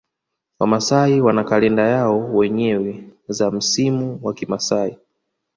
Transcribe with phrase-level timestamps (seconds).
[0.59, 4.97] Wamasai wana kalenda yao wenyewe za msimu wa kimasai